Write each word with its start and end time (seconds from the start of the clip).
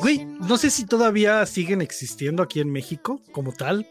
Güey, 0.00 0.24
no 0.24 0.56
sé 0.56 0.70
si 0.70 0.86
todavía 0.86 1.44
siguen 1.46 1.82
existiendo 1.82 2.42
aquí 2.42 2.60
en 2.60 2.70
México 2.70 3.20
como 3.32 3.52
tal, 3.52 3.86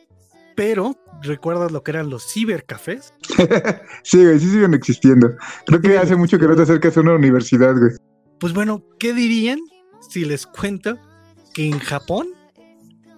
pero 0.55 0.95
¿recuerdas 1.21 1.71
lo 1.71 1.83
que 1.83 1.91
eran 1.91 2.09
los 2.09 2.33
cibercafés? 2.33 3.13
sí, 4.03 4.23
güey, 4.23 4.39
sí 4.39 4.49
siguen 4.49 4.73
existiendo. 4.73 5.35
Creo 5.65 5.81
que 5.81 5.97
hace 5.97 6.15
mucho 6.15 6.39
que 6.39 6.47
no 6.47 6.55
te 6.55 6.63
acercas 6.63 6.97
a 6.97 7.01
una 7.01 7.13
universidad, 7.13 7.75
güey. 7.77 7.91
Pues 8.39 8.53
bueno, 8.53 8.83
¿qué 8.99 9.13
dirían 9.13 9.59
si 10.09 10.25
les 10.25 10.47
cuento 10.47 10.97
que 11.53 11.67
en 11.67 11.79
Japón 11.79 12.27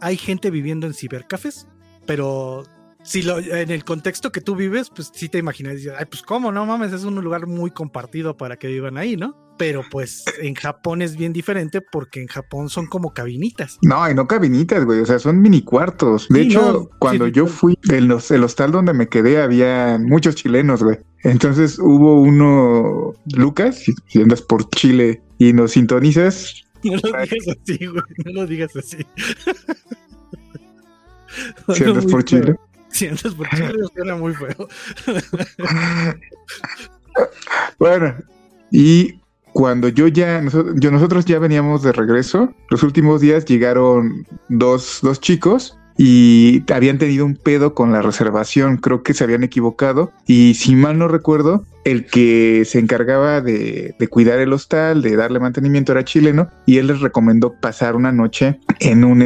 hay 0.01 0.17
gente 0.17 0.49
viviendo 0.49 0.87
en 0.87 0.93
cibercafés? 0.93 1.67
Pero 2.05 2.63
si 3.03 3.21
lo, 3.21 3.39
en 3.39 3.71
el 3.71 3.83
contexto 3.83 4.31
que 4.31 4.41
tú 4.41 4.55
vives, 4.55 4.89
pues 4.89 5.11
sí 5.13 5.29
te 5.29 5.37
imaginas, 5.37 5.77
ay, 5.97 6.05
pues 6.05 6.21
cómo, 6.21 6.51
no 6.51 6.65
mames, 6.65 6.91
es 6.91 7.03
un 7.03 7.15
lugar 7.15 7.47
muy 7.47 7.71
compartido 7.71 8.35
para 8.35 8.57
que 8.57 8.67
vivan 8.67 8.97
ahí, 8.97 9.15
¿no? 9.15 9.48
Pero 9.59 9.83
pues 9.91 10.23
en 10.41 10.55
Japón 10.55 11.01
es 11.01 11.17
bien 11.17 11.33
diferente 11.33 11.81
porque 11.81 12.21
en 12.21 12.27
Japón 12.27 12.69
son 12.69 12.87
como 12.87 13.13
cabinitas. 13.13 13.77
No, 13.81 14.09
y 14.09 14.15
no 14.15 14.25
cabinitas, 14.25 14.85
güey, 14.85 15.01
o 15.01 15.05
sea, 15.05 15.19
son 15.19 15.41
mini 15.41 15.63
cuartos. 15.63 16.29
De 16.29 16.43
hecho, 16.43 16.89
cuando 16.97 17.27
yo 17.27 17.45
fui, 17.45 17.77
en 17.89 18.07
los, 18.07 18.31
el 18.31 18.45
hostal 18.45 18.71
donde 18.71 18.93
me 18.93 19.09
quedé 19.09 19.41
había 19.41 19.99
muchos 19.99 20.35
chilenos, 20.35 20.81
güey. 20.81 20.99
Entonces 21.23 21.77
hubo 21.77 22.21
uno, 22.21 23.13
Lucas, 23.35 23.83
si 24.07 24.21
andas 24.21 24.41
por 24.41 24.69
Chile 24.69 25.21
y 25.37 25.51
nos 25.51 25.71
sintonizas. 25.71 26.63
No 26.81 26.95
lo 26.95 27.19
digas 27.19 27.57
así, 27.61 27.85
güey, 27.87 28.03
no 28.23 28.31
lo 28.31 28.47
digas 28.47 28.73
así. 28.77 29.05
Si 31.75 31.83
andas 31.83 32.05
por 32.05 32.23
Chile. 32.23 32.55
Si 32.87 33.07
andas 33.07 33.35
por 33.35 33.49
Chile, 33.49 33.73
suena 33.93 34.15
muy 34.15 34.33
feo. 34.33 34.69
bueno, 37.77 38.15
y 38.71 39.19
cuando 39.53 39.87
yo 39.89 40.07
ya, 40.07 40.43
yo, 40.75 40.91
nosotros 40.91 41.25
ya 41.25 41.39
veníamos 41.39 41.83
de 41.83 41.91
regreso, 41.91 42.53
los 42.69 42.83
últimos 42.83 43.21
días 43.21 43.45
llegaron 43.45 44.25
dos, 44.49 44.99
dos 45.01 45.19
chicos 45.19 45.77
y 45.97 46.63
habían 46.71 46.97
tenido 46.97 47.25
un 47.25 47.35
pedo 47.35 47.73
con 47.73 47.91
la 47.91 48.01
reservación, 48.01 48.77
creo 48.77 49.03
que 49.03 49.13
se 49.13 49.23
habían 49.23 49.43
equivocado 49.43 50.11
y 50.25 50.53
si 50.53 50.75
mal 50.75 50.97
no 50.97 51.07
recuerdo, 51.07 51.65
el 51.83 52.05
que 52.05 52.63
se 52.65 52.79
encargaba 52.79 53.41
de, 53.41 53.95
de, 53.99 54.07
cuidar 54.07 54.39
el 54.39 54.53
hostal, 54.53 55.01
de 55.01 55.15
darle 55.15 55.39
mantenimiento 55.39 55.91
era 55.91 56.05
chileno 56.05 56.49
y 56.65 56.77
él 56.77 56.87
les 56.87 57.01
recomendó 57.01 57.53
pasar 57.59 57.95
una 57.95 58.11
noche 58.11 58.59
en 58.79 59.03
un, 59.03 59.21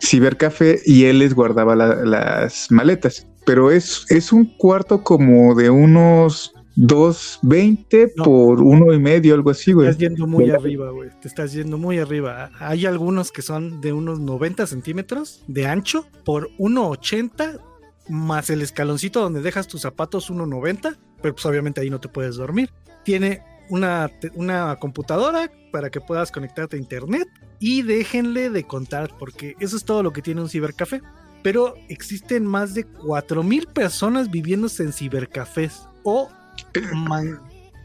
cibercafé 0.00 0.80
y 0.84 1.04
él 1.04 1.20
les 1.20 1.34
guardaba 1.34 1.76
las 1.76 2.70
maletas. 2.70 3.26
Pero 3.44 3.70
es, 3.70 4.04
es 4.10 4.32
un 4.32 4.44
cuarto 4.56 5.02
como 5.02 5.54
de 5.54 5.70
unos 5.70 6.52
2.20 6.78 8.12
por 8.22 8.62
uno 8.62 8.92
y 8.92 9.00
medio, 9.00 9.34
algo 9.34 9.50
así, 9.50 9.72
güey. 9.72 9.88
Estás 9.88 10.00
yendo 10.00 10.28
muy 10.28 10.48
arriba, 10.50 10.90
güey. 10.90 11.10
Te 11.20 11.26
estás 11.26 11.52
yendo 11.52 11.76
muy 11.76 11.98
arriba. 11.98 12.50
Hay 12.60 12.86
algunos 12.86 13.32
que 13.32 13.42
son 13.42 13.80
de 13.80 13.92
unos 13.92 14.20
90 14.20 14.64
centímetros 14.66 15.42
de 15.48 15.66
ancho 15.66 16.06
por 16.24 16.50
1.80 16.58 17.60
más 18.08 18.48
el 18.48 18.62
escaloncito 18.62 19.20
donde 19.20 19.42
dejas 19.42 19.66
tus 19.66 19.82
zapatos 19.82 20.30
1.90, 20.30 20.96
pero 21.20 21.34
pues 21.34 21.46
obviamente 21.46 21.80
ahí 21.80 21.90
no 21.90 22.00
te 22.00 22.08
puedes 22.08 22.36
dormir. 22.36 22.70
Tiene 23.04 23.42
una, 23.70 24.10
una 24.34 24.76
computadora 24.76 25.50
para 25.72 25.90
que 25.90 26.00
puedas 26.00 26.30
conectarte 26.30 26.76
a 26.76 26.78
internet 26.78 27.28
y 27.58 27.82
déjenle 27.82 28.50
de 28.50 28.62
contar 28.62 29.10
porque 29.18 29.56
eso 29.58 29.76
es 29.76 29.84
todo 29.84 30.04
lo 30.04 30.12
que 30.12 30.22
tiene 30.22 30.40
un 30.42 30.48
cibercafé. 30.48 31.02
Pero 31.42 31.74
existen 31.88 32.46
más 32.46 32.74
de 32.74 32.86
4.000 32.86 33.72
personas 33.72 34.30
viviéndose 34.30 34.84
en 34.84 34.92
cibercafés 34.92 35.82
o 36.04 36.28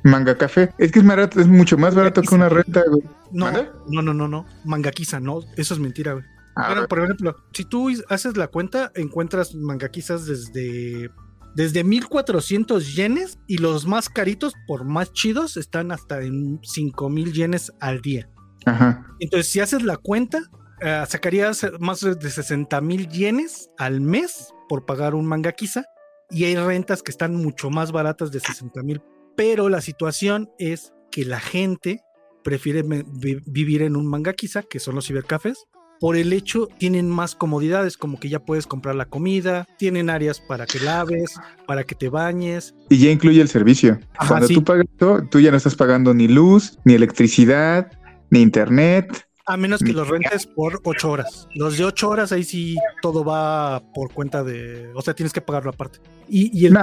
manga 0.03 0.37
café. 0.37 0.73
Es 0.77 0.91
que 0.91 0.99
es, 0.99 1.05
barato, 1.05 1.39
es 1.39 1.47
mucho 1.47 1.77
más 1.77 1.95
barato 1.95 2.21
que 2.21 2.35
una 2.35 2.49
renta, 2.49 2.83
güey. 2.87 3.03
No, 3.31 3.51
no, 3.51 4.01
no, 4.01 4.13
no, 4.13 4.27
no. 4.27 4.45
Mangaquiza, 4.65 5.19
no. 5.19 5.39
Eso 5.55 5.73
es 5.73 5.79
mentira, 5.79 6.13
güey. 6.13 6.25
Ah, 6.55 6.85
por 6.87 7.03
ejemplo, 7.03 7.35
si 7.51 7.65
tú 7.65 7.89
haces 8.09 8.37
la 8.37 8.47
cuenta, 8.47 8.91
encuentras 8.93 9.55
mangaquizas 9.55 10.27
desde 10.27 11.09
desde 11.55 11.83
1400 11.83 12.95
yenes 12.95 13.37
y 13.47 13.57
los 13.57 13.85
más 13.85 14.09
caritos, 14.09 14.53
por 14.67 14.85
más 14.85 15.13
chidos, 15.13 15.57
están 15.57 15.91
hasta 15.91 16.21
en 16.21 16.59
5000 16.63 17.33
yenes 17.33 17.71
al 17.79 18.01
día. 18.01 18.27
Ajá. 18.65 19.05
Entonces, 19.19 19.51
si 19.51 19.59
haces 19.59 19.83
la 19.83 19.97
cuenta, 19.97 20.49
eh, 20.81 21.03
sacarías 21.07 21.65
más 21.79 22.01
de 22.01 22.29
60 22.29 22.81
mil 22.81 23.07
yenes 23.07 23.69
al 23.77 24.01
mes 24.01 24.53
por 24.67 24.85
pagar 24.85 25.13
un 25.15 25.25
mangaquiza 25.25 25.85
y 26.29 26.45
hay 26.45 26.55
rentas 26.55 27.03
que 27.03 27.11
están 27.11 27.35
mucho 27.35 27.69
más 27.69 27.91
baratas 27.91 28.31
de 28.31 28.39
60 28.39 28.81
mil. 28.83 29.01
Pero 29.35 29.69
la 29.69 29.81
situación 29.81 30.49
es 30.59 30.93
que 31.11 31.25
la 31.25 31.39
gente 31.39 32.01
prefiere 32.43 32.83
vivir 32.83 33.81
en 33.81 33.95
un 33.95 34.07
mangaquiza, 34.07 34.63
que 34.63 34.79
son 34.79 34.95
los 34.95 35.07
cibercafés, 35.07 35.65
por 35.99 36.17
el 36.17 36.33
hecho 36.33 36.67
tienen 36.77 37.09
más 37.09 37.33
comodidades, 37.33 37.95
como 37.95 38.19
que 38.19 38.27
ya 38.27 38.39
puedes 38.39 38.67
comprar 38.67 38.95
la 38.95 39.05
comida, 39.05 39.65
tienen 39.77 40.09
áreas 40.09 40.41
para 40.41 40.65
que 40.65 40.81
laves, 40.81 41.35
para 41.65 41.85
que 41.85 41.95
te 41.95 42.09
bañes. 42.09 42.75
Y 42.89 42.97
ya 42.97 43.09
incluye 43.09 43.39
el 43.39 43.47
servicio. 43.47 43.99
Cuando 44.27 44.49
tú 44.49 44.63
pagas 44.65 44.85
esto, 44.91 45.25
tú 45.31 45.39
ya 45.39 45.51
no 45.51 45.55
estás 45.55 45.75
pagando 45.75 46.13
ni 46.13 46.27
luz, 46.27 46.77
ni 46.83 46.93
electricidad, 46.93 47.89
ni 48.29 48.41
internet. 48.41 49.25
A 49.45 49.57
menos 49.57 49.81
que 49.81 49.91
los 49.91 50.07
rentes 50.07 50.47
por 50.47 50.79
ocho 50.83 51.11
horas. 51.11 51.49
Los 51.53 51.77
de 51.77 51.83
ocho 51.83 52.09
horas, 52.09 52.31
ahí 52.31 52.45
sí 52.45 52.77
todo 53.01 53.25
va 53.25 53.83
por 53.93 54.13
cuenta 54.13 54.43
de. 54.43 54.89
O 54.95 55.01
sea, 55.01 55.13
tienes 55.13 55.33
que 55.33 55.41
pagarlo 55.41 55.71
aparte. 55.71 55.99
Y, 56.29 56.65
el 56.65 56.73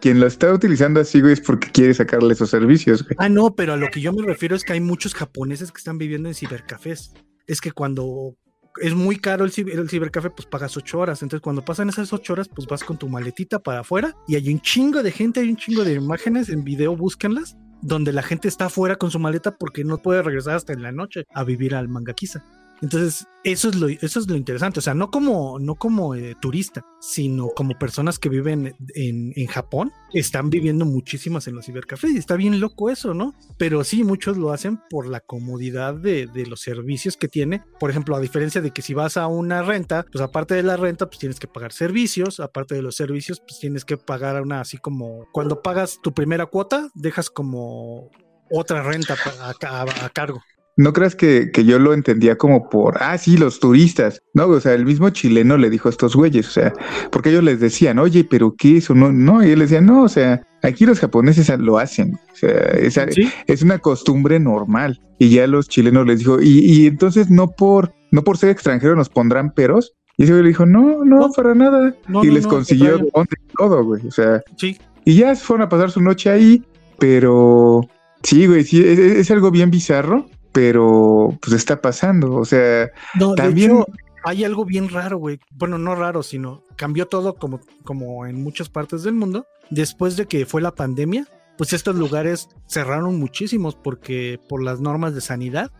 quien 0.00 0.18
lo 0.18 0.26
está 0.26 0.52
utilizando 0.52 1.00
así, 1.00 1.20
güey, 1.20 1.34
es 1.34 1.40
porque 1.40 1.70
quiere 1.70 1.92
sacarle 1.92 2.32
esos 2.32 2.48
servicios, 2.48 3.02
güey. 3.02 3.16
Ah, 3.18 3.28
no, 3.28 3.54
pero 3.54 3.74
a 3.74 3.76
lo 3.76 3.88
que 3.88 4.00
yo 4.00 4.12
me 4.12 4.26
refiero 4.26 4.56
es 4.56 4.64
que 4.64 4.72
hay 4.72 4.80
muchos 4.80 5.14
japoneses 5.14 5.70
que 5.70 5.78
están 5.78 5.98
viviendo 5.98 6.28
en 6.30 6.34
cibercafés. 6.34 7.12
Es 7.46 7.60
que 7.60 7.72
cuando 7.72 8.36
es 8.80 8.94
muy 8.94 9.16
caro 9.16 9.44
el, 9.44 9.52
cibercafé, 9.52 10.30
pues 10.30 10.46
pagas 10.46 10.76
ocho 10.76 10.98
horas. 10.98 11.22
Entonces, 11.22 11.42
cuando 11.42 11.64
pasan 11.64 11.88
esas 11.88 12.12
ocho 12.12 12.32
horas, 12.32 12.48
pues 12.48 12.66
vas 12.66 12.84
con 12.84 12.96
tu 12.96 13.08
maletita 13.08 13.58
para 13.58 13.80
afuera 13.80 14.16
y 14.26 14.36
hay 14.36 14.48
un 14.52 14.60
chingo 14.60 15.02
de 15.02 15.10
gente, 15.10 15.40
hay 15.40 15.50
un 15.50 15.56
chingo 15.56 15.84
de 15.84 15.94
imágenes 15.94 16.48
en 16.48 16.64
video, 16.64 16.96
búsquenlas, 16.96 17.56
donde 17.82 18.12
la 18.12 18.22
gente 18.22 18.48
está 18.48 18.66
afuera 18.66 18.96
con 18.96 19.10
su 19.10 19.18
maleta 19.18 19.56
porque 19.56 19.84
no 19.84 19.98
puede 19.98 20.22
regresar 20.22 20.56
hasta 20.56 20.72
en 20.72 20.82
la 20.82 20.92
noche 20.92 21.26
a 21.32 21.44
vivir 21.44 21.74
al 21.74 21.88
Mangaquiza. 21.88 22.44
Entonces, 22.80 23.26
eso 23.44 23.68
es 23.68 23.76
lo, 23.76 23.88
eso 23.88 24.20
es 24.20 24.28
lo 24.28 24.36
interesante. 24.36 24.78
O 24.78 24.82
sea, 24.82 24.94
no 24.94 25.10
como, 25.10 25.58
no 25.58 25.74
como 25.74 26.14
eh, 26.14 26.34
turista, 26.40 26.84
sino 27.00 27.48
como 27.48 27.78
personas 27.78 28.18
que 28.18 28.28
viven 28.28 28.74
en, 28.94 29.32
en, 29.34 29.46
Japón, 29.46 29.92
están 30.12 30.50
viviendo 30.50 30.84
muchísimas 30.84 31.46
en 31.48 31.54
los 31.54 31.66
cibercafés. 31.66 32.12
Y 32.12 32.18
está 32.18 32.36
bien 32.36 32.60
loco 32.60 32.90
eso, 32.90 33.14
¿no? 33.14 33.34
Pero 33.56 33.84
sí, 33.84 34.04
muchos 34.04 34.36
lo 34.36 34.52
hacen 34.52 34.80
por 34.90 35.06
la 35.08 35.20
comodidad 35.20 35.94
de, 35.94 36.26
de, 36.26 36.46
los 36.46 36.60
servicios 36.60 37.16
que 37.16 37.28
tiene. 37.28 37.62
Por 37.80 37.90
ejemplo, 37.90 38.16
a 38.16 38.20
diferencia 38.20 38.60
de 38.60 38.70
que 38.70 38.82
si 38.82 38.94
vas 38.94 39.16
a 39.16 39.26
una 39.26 39.62
renta, 39.62 40.04
pues 40.10 40.22
aparte 40.22 40.54
de 40.54 40.62
la 40.62 40.76
renta, 40.76 41.06
pues 41.06 41.18
tienes 41.18 41.40
que 41.40 41.48
pagar 41.48 41.72
servicios. 41.72 42.40
Aparte 42.40 42.74
de 42.74 42.82
los 42.82 42.96
servicios, 42.96 43.40
pues 43.40 43.58
tienes 43.60 43.84
que 43.84 43.96
pagar 43.96 44.40
una 44.42 44.60
así 44.60 44.78
como 44.78 45.26
cuando 45.32 45.62
pagas 45.62 45.98
tu 46.02 46.12
primera 46.12 46.46
cuota, 46.46 46.88
dejas 46.94 47.30
como 47.30 48.10
otra 48.50 48.82
renta 48.82 49.16
a, 49.40 50.04
a 50.04 50.08
cargo 50.10 50.42
no 50.78 50.92
creas 50.92 51.16
que, 51.16 51.50
que, 51.52 51.64
yo 51.64 51.80
lo 51.80 51.92
entendía 51.92 52.38
como 52.38 52.70
por, 52.70 53.02
ah, 53.02 53.18
sí, 53.18 53.36
los 53.36 53.58
turistas, 53.58 54.22
¿no? 54.32 54.46
O 54.46 54.60
sea, 54.60 54.74
el 54.74 54.86
mismo 54.86 55.10
chileno 55.10 55.58
le 55.58 55.70
dijo 55.70 55.88
a 55.88 55.90
estos 55.90 56.14
güeyes, 56.14 56.46
o 56.46 56.50
sea, 56.52 56.72
porque 57.10 57.30
ellos 57.30 57.42
les 57.42 57.58
decían, 57.58 57.98
oye, 57.98 58.22
pero 58.22 58.54
¿qué 58.56 58.76
eso? 58.76 58.94
No, 58.94 59.10
no, 59.10 59.44
y 59.44 59.50
él 59.50 59.58
decía, 59.58 59.80
no, 59.80 60.04
o 60.04 60.08
sea, 60.08 60.40
aquí 60.62 60.86
los 60.86 61.00
japoneses 61.00 61.50
lo 61.58 61.78
hacen, 61.78 62.14
o 62.32 62.36
sea, 62.36 62.52
es, 62.74 62.96
es 63.48 63.62
una 63.62 63.80
costumbre 63.80 64.38
normal. 64.38 65.00
Y 65.18 65.30
ya 65.30 65.48
los 65.48 65.68
chilenos 65.68 66.06
les 66.06 66.20
dijo, 66.20 66.40
y, 66.40 66.60
y 66.60 66.86
entonces 66.86 67.28
no 67.28 67.48
por, 67.48 67.92
no 68.12 68.22
por 68.22 68.38
ser 68.38 68.50
extranjero 68.50 68.94
nos 68.94 69.08
pondrán 69.08 69.50
peros. 69.50 69.94
Y 70.16 70.24
ese 70.24 70.32
güey 70.32 70.44
le 70.44 70.48
dijo, 70.50 70.64
no, 70.64 71.04
no, 71.04 71.28
para 71.32 71.56
nada. 71.56 71.92
y 72.22 72.30
les 72.30 72.46
consiguió 72.46 73.04
todo, 73.56 73.84
güey, 73.84 74.06
o 74.06 74.10
sea. 74.12 74.40
Sí. 74.56 74.78
Y 75.04 75.16
ya 75.16 75.34
fueron 75.34 75.66
a 75.66 75.68
pasar 75.68 75.90
su 75.90 76.00
noche 76.00 76.30
ahí, 76.30 76.62
pero 77.00 77.80
sí, 78.22 78.46
güey, 78.46 78.62
sí, 78.62 78.80
es 78.84 79.28
algo 79.32 79.50
bien 79.50 79.70
bizarro 79.70 80.26
pero 80.58 81.38
pues 81.40 81.52
está 81.52 81.80
pasando, 81.80 82.34
o 82.34 82.44
sea, 82.44 82.90
también... 83.36 83.84
hay 84.24 84.42
algo 84.42 84.64
bien 84.64 84.88
raro, 84.88 85.18
güey. 85.18 85.38
Bueno, 85.52 85.78
no 85.78 85.94
raro, 85.94 86.24
sino 86.24 86.64
cambió 86.74 87.06
todo 87.06 87.36
como, 87.36 87.60
como 87.84 88.26
en 88.26 88.42
muchas 88.42 88.68
partes 88.68 89.04
del 89.04 89.14
mundo. 89.14 89.46
Después 89.70 90.16
de 90.16 90.26
que 90.26 90.46
fue 90.46 90.60
la 90.60 90.74
pandemia, 90.74 91.28
pues 91.56 91.72
estos 91.72 91.94
lugares 91.94 92.48
cerraron 92.66 93.20
muchísimos 93.20 93.76
porque 93.76 94.40
por 94.48 94.60
las 94.60 94.80
normas 94.80 95.14
de 95.14 95.20
sanidad, 95.20 95.70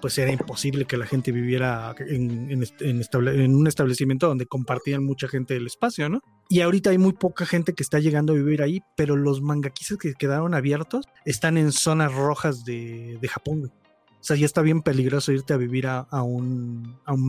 pues 0.00 0.16
era 0.16 0.30
imposible 0.30 0.84
que 0.84 0.96
la 0.96 1.06
gente 1.06 1.32
viviera 1.32 1.92
en, 1.98 2.52
en, 2.52 3.54
un 3.56 3.66
establecimiento 3.66 4.28
donde 4.28 4.46
compartían 4.46 5.04
mucha 5.04 5.26
gente 5.26 5.56
el 5.56 5.66
espacio, 5.66 6.08
¿no? 6.08 6.20
Y 6.48 6.60
ahorita 6.60 6.90
hay 6.90 6.98
muy 6.98 7.14
poca 7.14 7.46
gente 7.46 7.72
que 7.72 7.82
está 7.82 7.98
llegando 7.98 8.32
a 8.32 8.36
vivir 8.36 8.62
ahí, 8.62 8.80
pero 8.96 9.16
los 9.16 9.42
mangaquises 9.42 9.98
que 9.98 10.14
quedaron 10.14 10.54
abiertos 10.54 11.06
están 11.24 11.58
en 11.58 11.72
zonas 11.72 12.14
rojas 12.14 12.64
de, 12.64 13.18
de 13.20 13.28
Japón, 13.28 13.58
güey. 13.58 13.72
O 14.20 14.22
sea, 14.22 14.36
ya 14.36 14.44
está 14.46 14.60
bien 14.60 14.82
peligroso 14.82 15.32
irte 15.32 15.54
a 15.54 15.56
vivir 15.56 15.86
a, 15.86 16.04
un, 16.22 16.96
a 17.06 17.14
un 17.14 17.26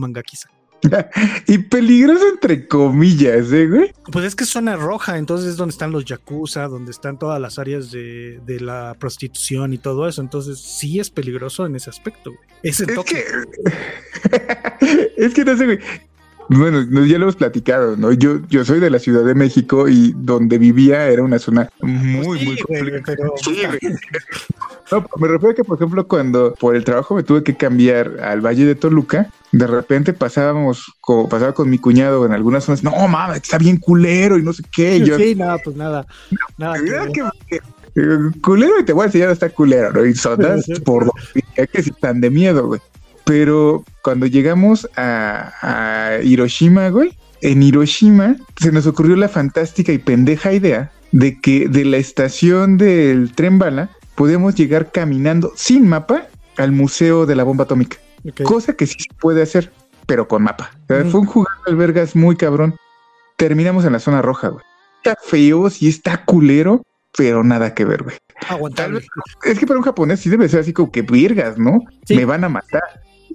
y 1.46 1.58
peligroso 1.58 2.28
entre 2.28 2.66
comillas, 2.66 3.52
¿eh, 3.52 3.68
güey? 3.68 3.92
Pues 4.10 4.24
es 4.24 4.34
que 4.34 4.44
es 4.44 4.50
zona 4.50 4.76
roja, 4.76 5.16
entonces 5.16 5.50
es 5.50 5.56
donde 5.56 5.72
están 5.72 5.92
los 5.92 6.04
yakuza, 6.04 6.66
donde 6.66 6.90
están 6.90 7.18
todas 7.18 7.40
las 7.40 7.58
áreas 7.58 7.90
de, 7.92 8.40
de 8.44 8.60
la 8.60 8.96
prostitución 8.98 9.72
y 9.72 9.78
todo 9.78 10.08
eso. 10.08 10.20
Entonces 10.20 10.60
sí 10.60 10.98
es 10.98 11.08
peligroso 11.10 11.66
en 11.66 11.76
ese 11.76 11.88
aspecto, 11.88 12.30
güey. 12.30 12.48
Ese 12.62 12.84
Es 12.84 12.94
toque. 12.94 13.24
que, 14.30 15.12
es 15.16 15.34
que 15.34 15.44
no 15.44 15.56
sé, 15.56 15.66
güey. 15.66 15.78
Bueno, 16.56 16.84
no- 16.88 17.04
ya 17.06 17.18
lo 17.18 17.24
hemos 17.24 17.36
platicado, 17.36 17.96
¿no? 17.96 18.12
Yo, 18.12 18.40
yo 18.48 18.64
soy 18.64 18.80
de 18.80 18.90
la 18.90 18.98
Ciudad 18.98 19.24
de 19.24 19.34
México 19.34 19.88
y 19.88 20.12
donde 20.16 20.58
vivía 20.58 21.08
era 21.08 21.22
una 21.22 21.38
zona 21.38 21.68
muy, 21.80 22.24
Pues 22.24 22.40
Sí, 22.40 22.46
muy 22.46 22.56
pero- 23.04 23.32
Sí. 23.42 23.62
No, 24.90 25.06
me 25.18 25.28
refiero 25.28 25.52
a 25.52 25.54
que, 25.54 25.64
por 25.64 25.78
ejemplo, 25.78 26.06
cuando 26.06 26.52
por 26.60 26.76
el 26.76 26.84
trabajo 26.84 27.14
me 27.14 27.22
tuve 27.22 27.42
que 27.42 27.56
cambiar 27.56 28.20
al 28.20 28.40
Valle 28.42 28.66
de 28.66 28.74
Toluca, 28.74 29.30
de 29.50 29.66
repente 29.66 30.12
pasábamos, 30.12 30.84
pasaba 31.30 31.52
con 31.54 31.70
mi 31.70 31.78
cuñado 31.78 32.26
en 32.26 32.32
algunas 32.32 32.64
zonas, 32.64 32.84
no, 32.84 33.08
mames, 33.08 33.38
está 33.38 33.56
bien 33.58 33.78
culero 33.78 34.36
y 34.38 34.42
no 34.42 34.52
sé 34.52 34.62
qué. 34.70 35.00
yo, 35.00 35.16
sí, 35.18 35.34
nada, 35.34 35.56
pues 35.64 35.76
nada. 35.76 36.06
Nada 36.58 36.74
que 37.12 37.22
eh, 37.94 38.18
culero 38.42 38.80
y 38.80 38.84
te 38.84 38.92
voy 38.92 39.02
a 39.02 39.06
enseñar 39.06 39.28
a 39.30 39.32
estar 39.32 39.52
culero, 39.52 39.92
¿no? 39.92 40.04
Y 40.04 40.14
zonas 40.14 40.66
por 40.84 41.06
donde 41.06 41.68
que 41.68 41.82
sí 41.82 41.90
están 41.90 42.20
de 42.20 42.30
miedo, 42.30 42.66
güey. 42.66 42.80
Pero 43.24 43.84
cuando 44.02 44.26
llegamos 44.26 44.88
a, 44.96 45.52
a 45.62 46.22
Hiroshima, 46.22 46.88
güey, 46.88 47.16
en 47.40 47.62
Hiroshima 47.62 48.36
se 48.60 48.72
nos 48.72 48.86
ocurrió 48.86 49.16
la 49.16 49.28
fantástica 49.28 49.92
y 49.92 49.98
pendeja 49.98 50.52
idea 50.52 50.90
de 51.12 51.40
que 51.40 51.68
de 51.68 51.84
la 51.84 51.98
estación 51.98 52.78
del 52.78 53.32
tren 53.34 53.58
bala 53.58 53.90
podemos 54.14 54.54
llegar 54.54 54.90
caminando 54.92 55.52
sin 55.56 55.88
mapa 55.88 56.26
al 56.56 56.72
museo 56.72 57.26
de 57.26 57.36
la 57.36 57.44
bomba 57.44 57.64
atómica. 57.64 57.98
Cosa 58.44 58.74
que 58.74 58.86
sí 58.86 58.96
se 58.98 59.14
puede 59.20 59.42
hacer, 59.42 59.72
pero 60.06 60.28
con 60.28 60.42
mapa. 60.42 60.70
O 60.84 60.86
sea, 60.88 61.04
Mm. 61.04 61.10
Fue 61.10 61.20
un 61.20 61.26
jugar 61.26 61.54
de 61.66 61.72
albergas 61.72 62.14
muy 62.14 62.36
cabrón. 62.36 62.74
Terminamos 63.36 63.84
en 63.84 63.92
la 63.92 63.98
zona 63.98 64.22
roja, 64.22 64.48
güey. 64.48 64.64
Está 65.02 65.16
feo, 65.20 65.68
sí 65.70 65.88
está 65.88 66.24
culero, 66.24 66.82
pero 67.16 67.42
nada 67.42 67.74
que 67.74 67.84
ver, 67.84 68.04
güey. 68.04 68.16
Aguantable. 68.48 69.04
Es 69.44 69.58
que 69.58 69.66
para 69.66 69.78
un 69.78 69.84
japonés 69.84 70.20
sí 70.20 70.30
debe 70.30 70.48
ser 70.48 70.60
así 70.60 70.72
como 70.72 70.92
que 70.92 71.02
virgas, 71.02 71.58
¿no? 71.58 71.80
Sí. 72.06 72.14
Me 72.16 72.24
van 72.24 72.44
a 72.44 72.48
matar. 72.48 72.82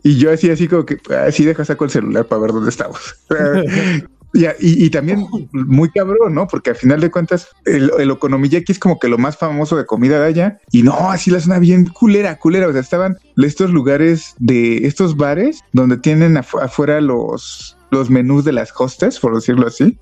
Y 0.03 0.17
yo 0.17 0.31
así, 0.31 0.49
así 0.49 0.67
como 0.67 0.85
que, 0.85 0.97
así 1.25 1.45
deja 1.45 1.65
saco 1.65 1.85
el 1.85 1.91
celular 1.91 2.25
para 2.27 2.41
ver 2.41 2.51
dónde 2.51 2.69
estamos. 2.69 2.99
Y, 4.33 4.43
y, 4.45 4.85
y 4.85 4.89
también 4.89 5.25
muy 5.53 5.89
cabrón, 5.89 6.35
¿no? 6.35 6.47
Porque 6.47 6.71
al 6.71 6.75
final 6.75 6.99
de 6.99 7.09
cuentas, 7.09 7.47
el, 7.65 7.89
el 7.97 8.11
okonomiyaki 8.11 8.73
es 8.73 8.77
como 8.77 8.99
que 8.99 9.07
lo 9.07 9.17
más 9.17 9.37
famoso 9.37 9.77
de 9.77 9.85
comida 9.85 10.19
de 10.19 10.25
allá. 10.27 10.59
Y 10.69 10.83
no, 10.83 11.09
así 11.09 11.31
la 11.31 11.39
zona 11.39 11.59
bien 11.59 11.85
culera, 11.85 12.37
culera. 12.37 12.67
O 12.67 12.71
sea, 12.71 12.81
estaban 12.81 13.17
estos 13.37 13.71
lugares 13.71 14.35
de 14.37 14.85
estos 14.85 15.15
bares 15.15 15.61
donde 15.71 15.97
tienen 15.97 16.35
afu- 16.35 16.61
afuera 16.61 16.99
los, 16.99 17.77
los 17.89 18.09
menús 18.09 18.43
de 18.43 18.51
las 18.51 18.71
hostes, 18.77 19.17
por 19.17 19.33
decirlo 19.33 19.65
así. 19.65 19.97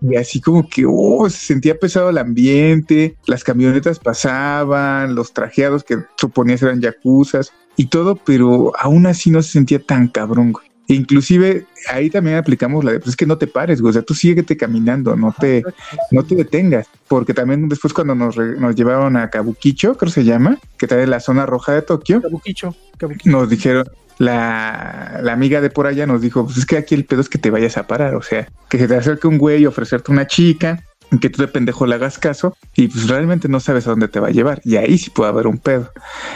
Y 0.00 0.16
así 0.16 0.40
como 0.40 0.68
que, 0.68 0.84
oh, 0.88 1.28
se 1.28 1.38
sentía 1.38 1.78
pesado 1.78 2.10
el 2.10 2.18
ambiente, 2.18 3.16
las 3.26 3.44
camionetas 3.44 3.98
pasaban, 3.98 5.14
los 5.14 5.32
trajeados 5.32 5.84
que 5.84 5.98
suponías 6.16 6.62
eran 6.62 6.80
yacuzas 6.80 7.52
y 7.76 7.86
todo, 7.86 8.16
pero 8.16 8.72
aún 8.78 9.06
así 9.06 9.30
no 9.30 9.42
se 9.42 9.52
sentía 9.52 9.80
tan 9.80 10.08
cabrón, 10.08 10.52
güey. 10.52 10.69
Inclusive 10.94 11.66
ahí 11.90 12.10
también 12.10 12.36
aplicamos 12.36 12.84
la 12.84 12.92
de, 12.92 12.98
pues 12.98 13.10
es 13.10 13.16
que 13.16 13.26
no 13.26 13.38
te 13.38 13.46
pares, 13.46 13.80
güey, 13.80 13.90
o 13.90 13.92
sea, 13.92 14.02
tú 14.02 14.14
síguete 14.14 14.56
caminando, 14.56 15.14
no 15.16 15.34
te, 15.38 15.62
no 16.10 16.24
te 16.24 16.34
detengas, 16.34 16.88
porque 17.06 17.32
también 17.32 17.68
después 17.68 17.92
cuando 17.92 18.14
nos, 18.14 18.34
re- 18.36 18.58
nos 18.58 18.74
llevaron 18.74 19.16
a 19.16 19.30
Kabukicho, 19.30 19.96
creo 19.96 20.08
que 20.12 20.20
se 20.20 20.24
llama, 20.24 20.58
que 20.78 20.86
está 20.86 21.00
en 21.00 21.10
la 21.10 21.20
zona 21.20 21.46
roja 21.46 21.72
de 21.72 21.82
Tokio, 21.82 22.20
Kabukicho, 22.20 22.74
Kabukicho. 22.98 23.30
nos 23.30 23.48
dijeron, 23.48 23.84
la, 24.18 25.20
la 25.22 25.32
amiga 25.32 25.60
de 25.60 25.70
por 25.70 25.86
allá 25.86 26.06
nos 26.06 26.20
dijo, 26.20 26.44
pues 26.44 26.58
es 26.58 26.66
que 26.66 26.76
aquí 26.76 26.94
el 26.94 27.04
pedo 27.04 27.20
es 27.20 27.28
que 27.28 27.38
te 27.38 27.50
vayas 27.50 27.76
a 27.78 27.86
parar, 27.86 28.14
o 28.16 28.22
sea, 28.22 28.48
que 28.68 28.78
se 28.78 28.88
te 28.88 28.96
acerque 28.96 29.28
un 29.28 29.38
güey 29.38 29.62
y 29.62 29.66
ofrecerte 29.66 30.10
una 30.12 30.26
chica, 30.26 30.84
que 31.20 31.30
tú 31.30 31.42
de 31.42 31.48
pendejo 31.48 31.86
le 31.86 31.94
hagas 31.94 32.18
caso, 32.18 32.56
y 32.76 32.88
pues 32.88 33.08
realmente 33.08 33.48
no 33.48 33.60
sabes 33.60 33.86
a 33.86 33.90
dónde 33.90 34.08
te 34.08 34.20
va 34.20 34.28
a 34.28 34.32
llevar, 34.32 34.60
y 34.64 34.76
ahí 34.76 34.98
sí 34.98 35.10
puede 35.10 35.30
haber 35.30 35.46
un 35.46 35.58
pedo. 35.58 35.90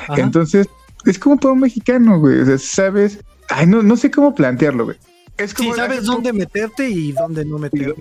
Ajá. 0.08 0.20
Entonces, 0.20 0.66
es 1.04 1.18
como 1.18 1.38
para 1.38 1.52
un 1.52 1.60
mexicano, 1.60 2.18
güey, 2.18 2.40
o 2.40 2.46
sea, 2.46 2.58
sabes, 2.58 3.18
ay, 3.48 3.66
no, 3.66 3.82
no 3.82 3.96
sé 3.96 4.10
cómo 4.10 4.34
plantearlo, 4.34 4.84
güey. 4.86 4.96
Es 5.36 5.50
Sí, 5.50 5.56
como 5.56 5.74
sabes 5.74 6.04
dónde 6.04 6.32
meterte 6.32 6.88
y 6.88 7.12
dónde 7.12 7.44
no 7.44 7.58
meterte. 7.58 7.94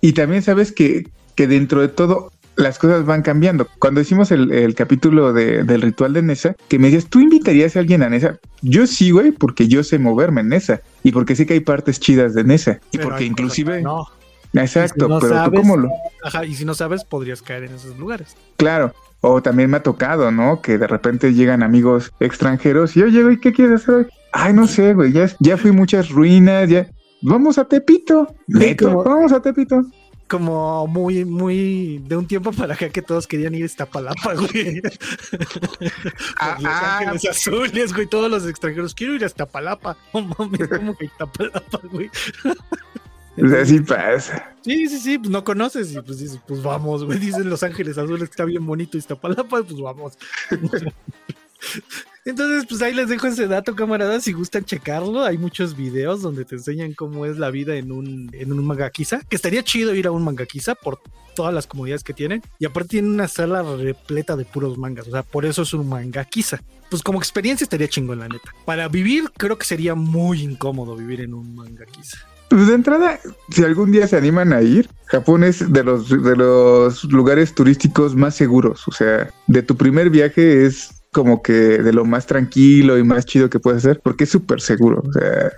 y 0.00 0.12
también 0.12 0.42
sabes 0.42 0.72
que, 0.72 1.08
que 1.36 1.46
dentro 1.46 1.80
de 1.80 1.88
todo 1.88 2.32
las 2.56 2.78
cosas 2.78 3.04
van 3.04 3.22
cambiando. 3.22 3.66
Cuando 3.80 4.00
hicimos 4.00 4.30
el, 4.30 4.52
el 4.52 4.74
capítulo 4.74 5.32
de- 5.32 5.64
del 5.64 5.82
ritual 5.82 6.12
de 6.12 6.22
Nesa, 6.22 6.54
que 6.68 6.78
me 6.78 6.86
decías, 6.88 7.06
¿tú 7.10 7.18
invitarías 7.20 7.74
a 7.76 7.80
alguien 7.80 8.02
a 8.02 8.08
Nesa? 8.08 8.38
Yo 8.62 8.86
sí, 8.86 9.10
güey, 9.10 9.32
porque 9.32 9.66
yo 9.68 9.82
sé 9.82 9.98
moverme 9.98 10.40
en 10.42 10.48
Nesa 10.50 10.80
y 11.02 11.10
porque 11.12 11.34
sé 11.36 11.46
que 11.46 11.54
hay 11.54 11.60
partes 11.60 11.98
chidas 12.00 12.32
de 12.34 12.44
Nesa 12.44 12.80
y 12.92 12.98
Pero 12.98 13.08
porque 13.10 13.24
inclusive... 13.24 13.82
No. 13.82 14.06
Exacto, 14.54 15.04
Y 15.04 15.08
si 15.08 15.12
no 15.14 15.18
pero 15.20 15.44
tú 15.44 15.52
cómo 15.52 15.76
lo... 15.76 15.88
Ajá, 16.22 16.44
y 16.44 16.54
si 16.54 16.64
no 16.64 16.74
sabes, 16.74 17.04
podrías 17.04 17.42
caer 17.42 17.64
en 17.64 17.74
esos 17.74 17.98
lugares. 17.98 18.36
Claro. 18.56 18.94
O 19.20 19.42
también 19.42 19.70
me 19.70 19.78
ha 19.78 19.82
tocado, 19.82 20.30
¿no? 20.30 20.60
Que 20.60 20.78
de 20.78 20.86
repente 20.86 21.32
llegan 21.32 21.62
amigos 21.62 22.12
extranjeros 22.20 22.96
y 22.96 23.02
oye, 23.02 23.22
güey, 23.22 23.40
¿qué 23.40 23.52
quieres 23.52 23.82
hacer? 23.82 24.10
Ay, 24.32 24.52
no 24.52 24.66
sé, 24.66 24.94
güey, 24.94 25.12
ya, 25.12 25.30
ya 25.40 25.56
fui 25.56 25.72
muchas 25.72 26.10
ruinas, 26.10 26.68
ya... 26.68 26.88
Vamos 27.22 27.56
a 27.56 27.64
Tepito. 27.64 28.34
Neto, 28.48 28.86
como- 28.90 29.04
vamos 29.04 29.32
a 29.32 29.40
Tepito. 29.40 29.82
Como 30.28 30.86
muy, 30.86 31.24
muy 31.24 32.02
de 32.06 32.16
un 32.16 32.26
tiempo 32.26 32.50
para 32.52 32.74
acá 32.74 32.88
que 32.90 33.02
todos 33.02 33.26
querían 33.26 33.54
ir 33.54 33.62
a 33.62 33.66
Iztapalapa, 33.66 34.34
güey. 34.52 34.82
Ah, 36.38 36.56
Los 37.12 37.24
ah, 37.24 37.30
Azules, 37.30 37.92
güey. 37.94 38.06
Todos 38.06 38.30
los 38.30 38.46
extranjeros. 38.46 38.94
Quiero 38.94 39.14
ir 39.14 39.22
a 39.22 39.26
Iztapalapa. 39.26 39.96
No 40.14 40.22
mames, 40.22 40.68
¿cómo 40.68 40.96
que 40.96 41.06
Iztapalapa, 41.06 41.80
güey? 41.90 42.10
o 43.42 43.48
sea, 43.48 43.64
sí 43.64 43.80
pasa. 43.80 44.54
Sí, 44.62 44.88
sí, 44.88 44.98
sí, 44.98 45.18
pues 45.18 45.30
no 45.30 45.44
conoces 45.44 45.92
y 45.92 46.00
pues 46.00 46.18
dices, 46.18 46.40
pues 46.46 46.62
vamos, 46.62 47.04
güey. 47.04 47.18
Dicen 47.18 47.48
Los 47.50 47.62
Ángeles 47.62 47.98
Azules 47.98 48.28
que 48.28 48.32
está 48.32 48.44
bien 48.44 48.64
bonito 48.64 48.96
Iztapalapa, 48.96 49.62
pues 49.62 49.80
vamos. 49.80 50.18
Entonces, 52.24 52.64
pues 52.66 52.80
ahí 52.80 52.94
les 52.94 53.08
dejo 53.08 53.26
ese 53.26 53.46
dato, 53.46 53.74
camaradas. 53.74 54.24
Si 54.24 54.32
gustan 54.32 54.64
checarlo, 54.64 55.24
hay 55.24 55.36
muchos 55.36 55.76
videos 55.76 56.22
donde 56.22 56.46
te 56.46 56.54
enseñan 56.54 56.94
cómo 56.94 57.26
es 57.26 57.36
la 57.36 57.50
vida 57.50 57.76
en 57.76 57.92
un, 57.92 58.30
en 58.32 58.52
un. 58.52 58.76
Que 58.88 59.36
estaría 59.36 59.62
chido 59.62 59.94
ir 59.94 60.06
a 60.06 60.10
un 60.10 60.24
mangaquiza 60.24 60.74
por 60.74 61.00
todas 61.36 61.52
las 61.52 61.66
comodidades 61.66 62.02
que 62.02 62.14
tienen. 62.14 62.42
Y 62.58 62.64
aparte 62.64 62.90
tienen 62.90 63.12
una 63.12 63.28
sala 63.28 63.62
repleta 63.62 64.36
de 64.36 64.46
puros 64.46 64.78
mangas. 64.78 65.06
O 65.08 65.10
sea, 65.10 65.22
por 65.22 65.44
eso 65.44 65.62
es 65.62 65.74
un 65.74 65.86
mangaquiza. 65.86 66.62
Pues 66.88 67.02
como 67.02 67.18
experiencia 67.18 67.64
estaría 67.64 67.88
chingón, 67.88 68.20
la 68.20 68.28
neta. 68.28 68.54
Para 68.64 68.88
vivir, 68.88 69.30
creo 69.36 69.58
que 69.58 69.66
sería 69.66 69.94
muy 69.94 70.42
incómodo 70.42 70.96
vivir 70.96 71.20
en 71.20 71.34
un 71.34 71.54
mangaquiza. 71.54 72.18
Pues 72.54 72.68
de 72.68 72.74
entrada, 72.74 73.18
si 73.50 73.64
algún 73.64 73.90
día 73.90 74.06
se 74.06 74.16
animan 74.16 74.52
a 74.52 74.62
ir, 74.62 74.88
Japón 75.06 75.42
es 75.42 75.72
de 75.72 75.82
los, 75.82 76.08
de 76.08 76.36
los 76.36 77.02
lugares 77.02 77.52
turísticos 77.52 78.14
más 78.14 78.36
seguros. 78.36 78.86
O 78.86 78.92
sea, 78.92 79.28
de 79.48 79.62
tu 79.62 79.76
primer 79.76 80.08
viaje 80.08 80.64
es 80.64 80.90
como 81.10 81.42
que 81.42 81.52
de 81.52 81.92
lo 81.92 82.04
más 82.04 82.26
tranquilo 82.26 82.96
y 82.96 83.02
más 83.02 83.26
chido 83.26 83.50
que 83.50 83.58
puedes 83.58 83.84
hacer, 83.84 84.00
porque 84.04 84.22
es 84.22 84.30
súper 84.30 84.60
seguro. 84.60 85.02
O 85.04 85.12
sea, 85.12 85.50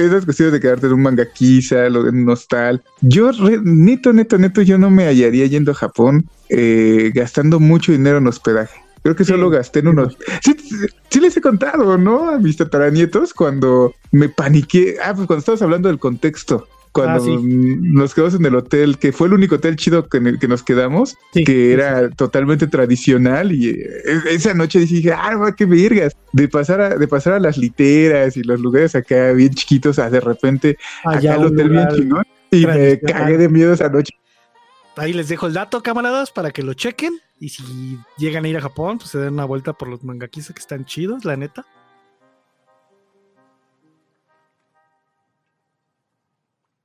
esas 0.00 0.24
cuestiones 0.24 0.52
de 0.52 0.60
quedarte 0.60 0.86
en 0.86 0.92
un 0.92 1.02
mangaquiza, 1.02 1.88
lo 1.88 2.04
de 2.04 2.10
un 2.10 2.28
hostal. 2.28 2.80
Yo, 3.00 3.32
re- 3.32 3.60
neto, 3.64 4.12
neto, 4.12 4.38
neto, 4.38 4.62
yo 4.62 4.78
no 4.78 4.88
me 4.88 5.06
hallaría 5.06 5.46
yendo 5.46 5.72
a 5.72 5.74
Japón 5.74 6.26
eh, 6.48 7.10
gastando 7.12 7.58
mucho 7.58 7.90
dinero 7.90 8.18
en 8.18 8.28
hospedaje. 8.28 8.80
Creo 9.02 9.16
que 9.16 9.24
Sí. 9.24 9.32
solo 9.32 9.48
gasté 9.50 9.80
en 9.80 9.88
unos. 9.88 10.16
Sí, 10.42 10.54
sí, 10.58 10.76
sí 11.08 11.20
les 11.20 11.36
he 11.36 11.40
contado, 11.40 11.96
¿no? 11.98 12.28
A 12.30 12.38
mis 12.38 12.56
tataranietos 12.56 13.32
cuando 13.34 13.94
me 14.12 14.28
paniqué. 14.28 14.96
Ah, 15.02 15.14
pues 15.14 15.26
cuando 15.26 15.40
estabas 15.40 15.62
hablando 15.62 15.88
del 15.88 15.98
contexto. 15.98 16.68
Cuando 16.92 17.22
Ah, 17.22 17.38
mm, 17.40 17.94
nos 17.94 18.14
quedamos 18.14 18.34
en 18.34 18.44
el 18.46 18.56
hotel, 18.56 18.98
que 18.98 19.12
fue 19.12 19.28
el 19.28 19.34
único 19.34 19.54
hotel 19.54 19.76
chido 19.76 20.08
que, 20.08 20.18
en 20.18 20.26
el 20.26 20.38
que 20.40 20.48
nos 20.48 20.64
quedamos, 20.64 21.16
que 21.32 21.72
era 21.72 22.10
totalmente 22.10 22.66
tradicional. 22.66 23.52
Y 23.52 23.68
eh, 23.70 23.86
esa 24.28 24.54
noche 24.54 24.80
dije, 24.80 25.12
ah, 25.12 25.36
va, 25.36 25.54
qué 25.54 25.66
vergas. 25.66 26.16
De 26.32 26.48
pasar, 26.48 26.80
a, 26.80 26.96
de 26.96 27.06
pasar 27.06 27.34
a 27.34 27.38
las 27.40 27.56
literas 27.58 28.36
y 28.36 28.42
los 28.42 28.60
lugares 28.60 28.96
acá 28.96 29.30
bien 29.32 29.54
chiquitos 29.54 29.98
a 30.00 30.10
de 30.10 30.20
repente 30.20 30.78
Allá 31.04 31.34
acá 31.34 31.40
el 31.42 31.46
hotel 31.46 31.68
bien 31.70 31.88
chingón. 31.94 32.24
Y 32.50 32.66
me 32.66 32.98
cagué 32.98 33.38
de 33.38 33.48
miedo 33.48 33.72
esa 33.72 33.88
noche. 33.88 34.12
Ahí 35.00 35.14
les 35.14 35.28
dejo 35.28 35.46
el 35.46 35.54
dato, 35.54 35.82
camaradas, 35.82 36.30
para 36.30 36.50
que 36.50 36.62
lo 36.62 36.74
chequen. 36.74 37.22
Y 37.38 37.48
si 37.48 37.98
llegan 38.18 38.44
a 38.44 38.48
ir 38.48 38.58
a 38.58 38.60
Japón, 38.60 38.98
pues 38.98 39.08
se 39.08 39.18
den 39.18 39.32
una 39.32 39.46
vuelta 39.46 39.72
por 39.72 39.88
los 39.88 40.04
mangaquisa 40.04 40.52
que 40.52 40.60
están 40.60 40.84
chidos, 40.84 41.24
la 41.24 41.38
neta. 41.38 41.64